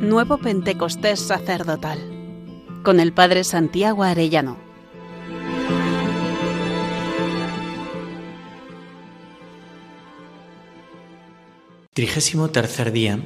[0.00, 1.98] Nuevo Pentecostés Sacerdotal
[2.84, 4.56] con el Padre Santiago Arellano.
[11.92, 13.18] Trigésimo tercer día.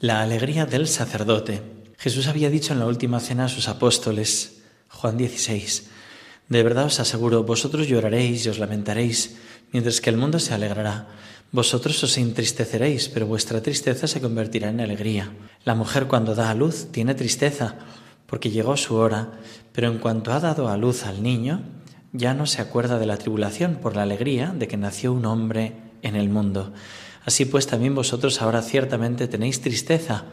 [0.00, 1.62] La alegría del sacerdote.
[1.96, 5.90] Jesús había dicho en la última cena a sus apóstoles, Juan 16,
[6.50, 9.38] De verdad os aseguro, vosotros lloraréis y os lamentaréis,
[9.70, 11.06] mientras que el mundo se alegrará.
[11.52, 15.30] Vosotros os entristeceréis, pero vuestra tristeza se convertirá en alegría.
[15.64, 17.76] La mujer cuando da a luz tiene tristeza,
[18.26, 19.38] porque llegó su hora,
[19.70, 21.62] pero en cuanto ha dado a luz al niño,
[22.12, 25.74] ya no se acuerda de la tribulación por la alegría de que nació un hombre
[26.02, 26.72] en el mundo.
[27.24, 30.24] Así pues también vosotros ahora ciertamente tenéis tristeza,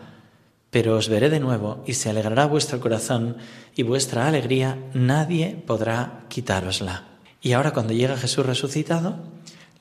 [0.77, 3.37] pero os veré de nuevo y se alegrará vuestro corazón
[3.75, 7.03] y vuestra alegría nadie podrá quitárosla.
[7.41, 9.17] Y ahora cuando llega Jesús resucitado,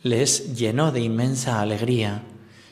[0.02, 2.22] les llenó de inmensa alegría.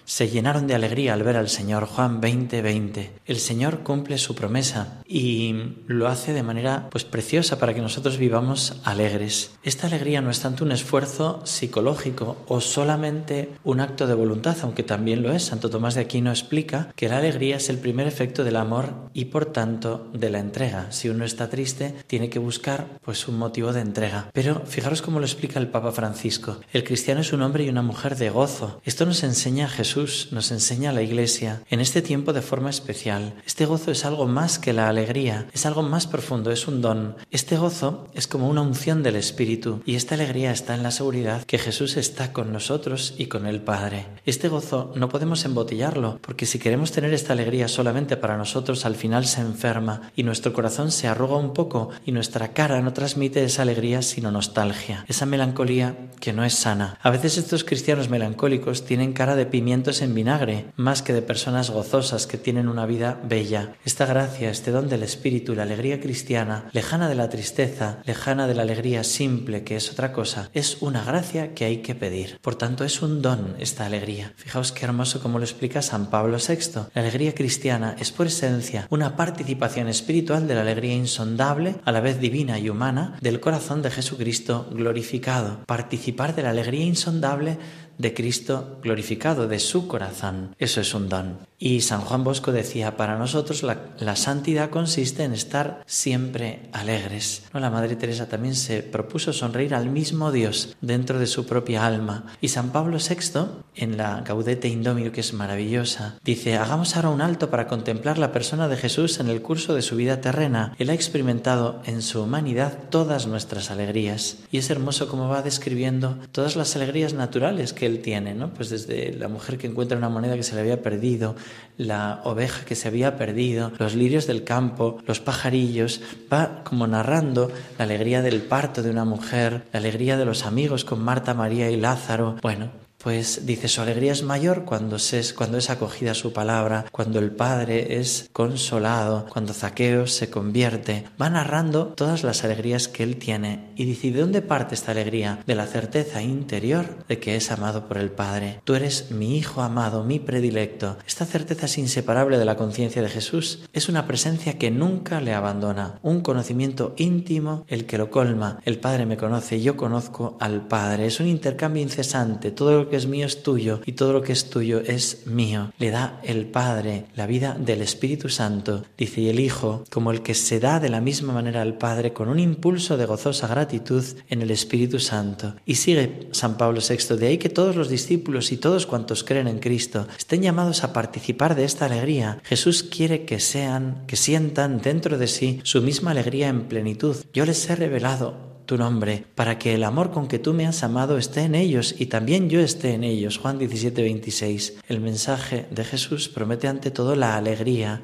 [0.07, 1.87] Se llenaron de alegría al ver al Señor.
[1.87, 3.11] Juan 20, 20.
[3.25, 5.55] El Señor cumple su promesa y
[5.87, 9.53] lo hace de manera pues preciosa para que nosotros vivamos alegres.
[9.63, 14.83] Esta alegría no es tanto un esfuerzo psicológico o solamente un acto de voluntad, aunque
[14.83, 15.45] también lo es.
[15.45, 19.27] Santo Tomás de Aquino explica que la alegría es el primer efecto del amor y
[19.27, 20.93] por tanto de la entrega.
[20.93, 24.29] Si uno está triste, tiene que buscar pues un motivo de entrega.
[24.35, 26.61] Pero fijaros cómo lo explica el Papa Francisco.
[26.75, 28.83] El cristiano es un hombre y una mujer de gozo.
[28.85, 33.35] Esto nos enseña Jesús nos enseña la Iglesia en este tiempo de forma especial.
[33.47, 37.15] Este gozo es algo más que la alegría, es algo más profundo, es un don.
[37.31, 41.45] Este gozo es como una unción del Espíritu y esta alegría está en la seguridad
[41.45, 44.07] que Jesús está con nosotros y con el Padre.
[44.27, 48.97] Este gozo no podemos embotellarlo porque si queremos tener esta alegría solamente para nosotros al
[48.97, 53.45] final se enferma y nuestro corazón se arruga un poco y nuestra cara no transmite
[53.45, 56.99] esa alegría sino nostalgia, esa melancolía que no es sana.
[57.01, 59.47] A veces estos cristianos melancólicos tienen cara de
[59.85, 63.75] en vinagre, más que de personas gozosas que tienen una vida bella.
[63.85, 68.55] Esta gracia, este don del Espíritu la alegría cristiana, lejana de la tristeza, lejana de
[68.55, 72.39] la alegría simple, que es otra cosa, es una gracia que hay que pedir.
[72.41, 74.33] Por tanto, es un don esta alegría.
[74.37, 76.87] Fijaos qué hermoso como lo explica San Pablo VI.
[76.95, 82.01] La alegría cristiana es por esencia una participación espiritual de la alegría insondable, a la
[82.01, 85.65] vez divina y humana, del corazón de Jesucristo glorificado.
[85.67, 87.59] Participar de la alegría insondable
[87.99, 90.55] de Cristo glorificado, de su corazón.
[90.59, 91.39] Eso es un don.
[91.59, 97.45] Y San Juan Bosco decía, para nosotros la, santidad consiste en estar siempre alegres.
[97.53, 97.61] ¿No?
[97.61, 102.27] La Madre Teresa también se propuso sonreír al mismo Dios dentro de su propia alma.
[102.41, 107.21] Y San Pablo VI, en la Gaudete Indomio, que es maravillosa, dice, hagamos ahora un
[107.21, 110.75] alto para contemplar la persona de Jesús en el curso de su vida terrena.
[110.79, 114.39] Él ha experimentado en su humanidad todas nuestras alegrías.
[114.51, 118.53] Y es hermoso como va describiendo todas las alegrías naturales que él tiene, ¿no?
[118.53, 121.37] Pues desde la mujer que encuentra una moneda que se le había perdido,
[121.77, 126.01] la oveja que se había perdido, los lirios del campo, los pajarillos,
[126.33, 130.85] va como narrando la alegría del parto de una mujer, la alegría de los amigos
[130.85, 132.37] con Marta, María y Lázaro.
[132.43, 137.19] Bueno, pues dice, su alegría es mayor cuando, es, cuando es acogida su palabra, cuando
[137.19, 141.05] el Padre es consolado, cuando Zaqueo se convierte.
[141.21, 145.41] Va narrando todas las alegrías que él tiene y dice, ¿de dónde parte esta alegría?
[145.47, 148.61] De la certeza interior de que es amado por el Padre.
[148.65, 150.97] Tú eres mi Hijo amado, mi predilecto.
[151.07, 153.69] Esta certeza es inseparable de la conciencia de Jesús.
[153.75, 158.61] Es una presencia que nunca le abandona, un conocimiento íntimo el que lo colma.
[158.65, 161.05] El Padre me conoce, yo conozco al Padre.
[161.05, 162.51] Es un intercambio incesante.
[162.51, 165.73] Todo lo es mío es tuyo y todo lo que es tuyo es mío.
[165.79, 170.23] Le da el Padre la vida del Espíritu Santo, dice, y el Hijo, como el
[170.23, 174.05] que se da de la misma manera al Padre con un impulso de gozosa gratitud
[174.29, 175.55] en el Espíritu Santo.
[175.67, 179.49] Y sigue San Pablo VI, de ahí que todos los discípulos y todos cuantos creen
[179.49, 182.41] en Cristo estén llamados a participar de esta alegría.
[182.45, 187.17] Jesús quiere que sean, que sientan dentro de sí su misma alegría en plenitud.
[187.33, 190.83] Yo les he revelado tu nombre, para que el amor con que tú me has
[190.83, 193.39] amado esté en ellos y también yo esté en ellos.
[193.39, 194.79] Juan 17, 26.
[194.89, 198.03] El mensaje de Jesús promete ante todo la alegría,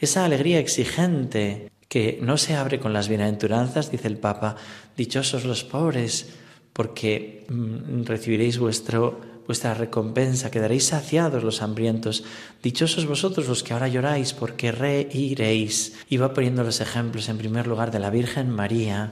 [0.00, 4.56] esa alegría exigente que no se abre con las bienaventuranzas, dice el Papa,
[4.96, 6.30] dichosos los pobres,
[6.72, 12.22] porque mm, recibiréis vuestro vuestra recompensa, quedaréis saciados los hambrientos.
[12.62, 15.98] Dichosos vosotros los que ahora lloráis, porque reiréis.
[16.08, 19.10] Y va poniendo los ejemplos en primer lugar de la Virgen María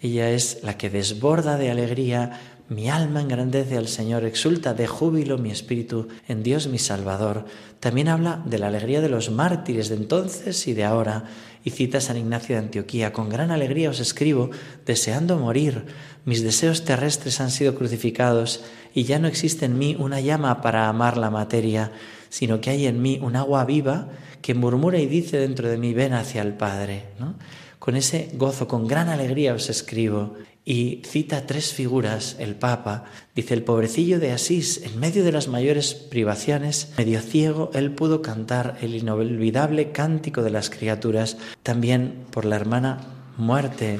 [0.00, 2.40] ella es la que desborda de alegría.
[2.68, 7.44] Mi alma engrandece al Señor, exulta de júbilo mi espíritu en Dios mi Salvador.
[7.80, 11.24] También habla de la alegría de los mártires de entonces y de ahora,
[11.64, 13.12] y cita a San Ignacio de Antioquía.
[13.12, 14.50] Con gran alegría os escribo,
[14.86, 15.86] deseando morir.
[16.24, 18.62] Mis deseos terrestres han sido crucificados,
[18.94, 21.92] y ya no existe en mí una llama para amar la materia
[22.30, 24.08] sino que hay en mí un agua viva
[24.40, 27.04] que murmura y dice dentro de mí, ven hacia el Padre.
[27.18, 27.34] ¿no?
[27.80, 30.34] Con ese gozo, con gran alegría os escribo.
[30.66, 33.04] Y cita tres figuras el Papa.
[33.34, 38.20] Dice, el pobrecillo de Asís, en medio de las mayores privaciones, medio ciego, él pudo
[38.20, 41.38] cantar el inolvidable cántico de las criaturas.
[41.62, 43.00] También por la hermana
[43.38, 43.98] muerte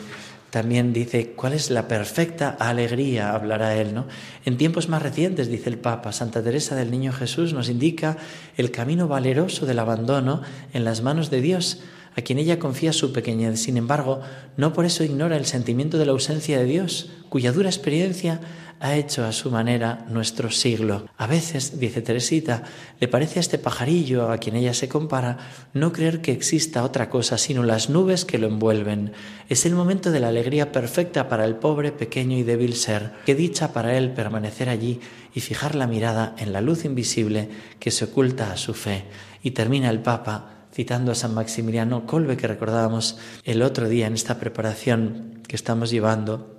[0.51, 3.33] también dice, ¿cuál es la perfecta alegría?
[3.33, 4.07] Hablará él, ¿no?
[4.45, 8.19] En tiempos más recientes, dice el Papa, Santa Teresa del Niño Jesús nos indica
[8.57, 10.43] el camino valeroso del abandono
[10.75, 11.81] en las manos de Dios,
[12.17, 13.61] a quien ella confía su pequeñez.
[13.61, 14.21] Sin embargo,
[14.57, 18.41] no por eso ignora el sentimiento de la ausencia de Dios, cuya dura experiencia
[18.81, 21.07] ha hecho a su manera nuestro siglo.
[21.19, 22.63] A veces, dice Teresita,
[22.99, 25.37] le parece a este pajarillo a quien ella se compara
[25.75, 29.13] no creer que exista otra cosa sino las nubes que lo envuelven.
[29.51, 33.13] Es el momento de la alegría perfecta para el pobre, pequeño y débil ser.
[33.27, 35.01] Qué dicha para él permanecer allí
[35.35, 39.05] y fijar la mirada en la luz invisible que se oculta a su fe.
[39.43, 44.15] Y termina el Papa citando a San Maximiliano Colbe que recordábamos el otro día en
[44.15, 46.57] esta preparación que estamos llevando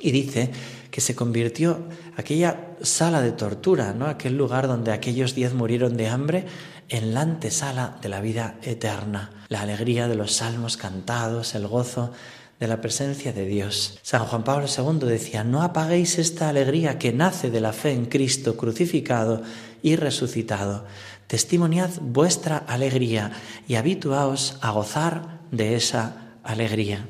[0.00, 0.50] y dice
[0.90, 1.84] que se convirtió
[2.16, 4.06] aquella sala de tortura, ¿no?
[4.06, 6.46] aquel lugar donde aquellos diez murieron de hambre,
[6.88, 12.12] en la antesala de la vida eterna, la alegría de los salmos cantados, el gozo
[12.58, 13.98] de la presencia de Dios.
[14.02, 18.06] San Juan Pablo II decía, no apaguéis esta alegría que nace de la fe en
[18.06, 19.42] Cristo crucificado
[19.82, 20.84] y resucitado.
[21.28, 23.32] Testimoniad vuestra alegría
[23.68, 27.06] y habituaos a gozar de esa alegría.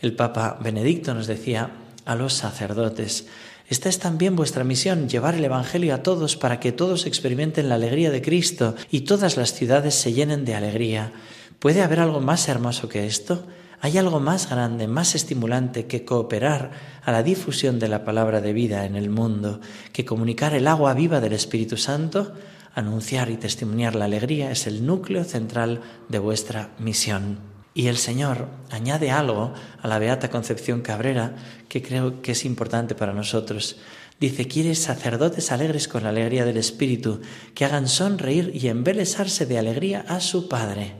[0.00, 1.70] El Papa Benedicto nos decía,
[2.04, 3.26] a los sacerdotes.
[3.68, 7.74] Esta es también vuestra misión, llevar el Evangelio a todos para que todos experimenten la
[7.74, 11.12] alegría de Cristo y todas las ciudades se llenen de alegría.
[11.58, 13.46] ¿Puede haber algo más hermoso que esto?
[13.80, 16.72] ¿Hay algo más grande, más estimulante que cooperar
[17.02, 19.60] a la difusión de la palabra de vida en el mundo,
[19.92, 22.34] que comunicar el agua viva del Espíritu Santo?
[22.76, 25.80] Anunciar y testimoniar la alegría es el núcleo central
[26.10, 27.38] de vuestra misión.
[27.72, 31.36] Y el Señor añade algo a la Beata Concepción Cabrera
[31.70, 33.78] que creo que es importante para nosotros.
[34.20, 37.22] Dice, quiere sacerdotes alegres con la alegría del Espíritu,
[37.54, 40.96] que hagan sonreír y embelesarse de alegría a su Padre.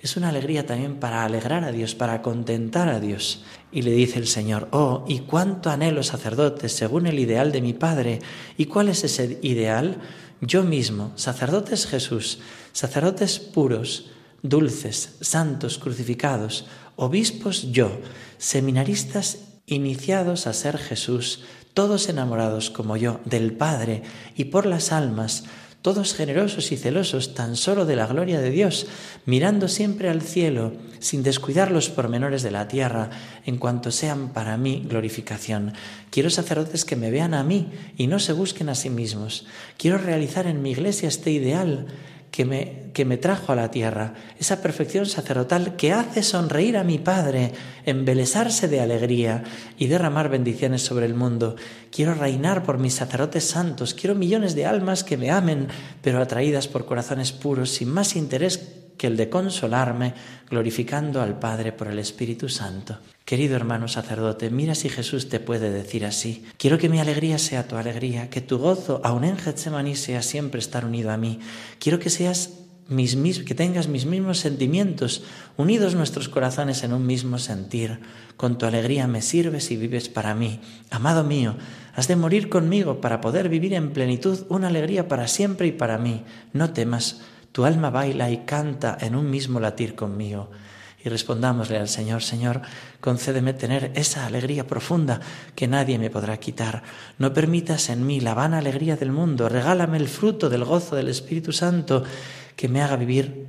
[0.00, 3.42] Es una alegría también para alegrar a Dios, para contentar a Dios.
[3.72, 7.72] Y le dice el Señor, oh, y cuánto anhelo sacerdotes según el ideal de mi
[7.72, 8.20] Padre.
[8.56, 9.98] ¿Y cuál es ese ideal?
[10.40, 12.38] Yo mismo, sacerdotes Jesús,
[12.72, 14.10] sacerdotes puros,
[14.42, 16.66] dulces, santos, crucificados,
[16.96, 17.90] obispos yo,
[18.38, 21.44] seminaristas iniciados a ser Jesús,
[21.74, 24.02] todos enamorados como yo del Padre
[24.34, 25.44] y por las almas,
[25.86, 28.88] todos generosos y celosos tan solo de la gloria de Dios,
[29.24, 33.10] mirando siempre al cielo, sin descuidar los pormenores de la tierra,
[33.44, 35.74] en cuanto sean para mí glorificación.
[36.10, 39.46] Quiero sacerdotes que me vean a mí y no se busquen a sí mismos.
[39.78, 41.86] Quiero realizar en mi iglesia este ideal
[42.36, 46.84] que me, que me trajo a la tierra, esa perfección sacerdotal que hace sonreír a
[46.84, 47.52] mi Padre,
[47.86, 49.42] embelesarse de alegría
[49.78, 51.56] y derramar bendiciones sobre el mundo.
[51.90, 55.68] Quiero reinar por mis sacerdotes santos, quiero millones de almas que me amen,
[56.02, 60.14] pero atraídas por corazones puros, sin más interés que el de consolarme,
[60.48, 62.98] glorificando al Padre por el Espíritu Santo.
[63.24, 66.44] Querido hermano sacerdote, mira si Jesús te puede decir así.
[66.58, 70.60] Quiero que mi alegría sea tu alegría, que tu gozo, aun en Getsemaní, sea siempre
[70.60, 71.40] estar unido a mí.
[71.80, 72.50] Quiero que seas
[72.88, 75.24] mis, que tengas mis mismos sentimientos,
[75.56, 78.00] unidos nuestros corazones en un mismo sentir.
[78.36, 80.60] Con tu alegría me sirves y vives para mí.
[80.90, 81.56] Amado mío,
[81.94, 85.98] has de morir conmigo para poder vivir en plenitud una alegría para siempre y para
[85.98, 86.22] mí.
[86.52, 87.22] No temas
[87.56, 90.50] tu alma baila y canta en un mismo latir conmigo.
[91.02, 92.60] Y respondámosle al Señor, Señor,
[93.00, 95.22] concédeme tener esa alegría profunda
[95.54, 96.82] que nadie me podrá quitar.
[97.16, 101.08] No permitas en mí la vana alegría del mundo, regálame el fruto del gozo del
[101.08, 102.04] Espíritu Santo
[102.56, 103.46] que me haga vivir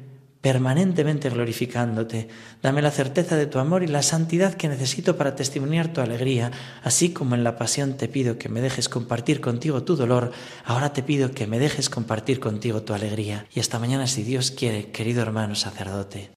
[0.48, 2.30] permanentemente glorificándote.
[2.62, 6.54] Dame la certeza de tu amor y la santidad que necesito para testimoniar tu alegría,
[6.84, 10.32] así como en la pasión te pido que me dejes compartir contigo tu dolor,
[10.64, 13.46] ahora te pido que me dejes compartir contigo tu alegría.
[13.54, 16.37] Y hasta mañana si Dios quiere, querido hermano sacerdote.